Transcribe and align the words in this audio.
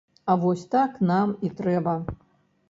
А 0.31 0.35
вось 0.43 0.63
так 0.75 0.97
нам 1.11 1.35
і 1.49 1.53
трэба. 1.61 1.95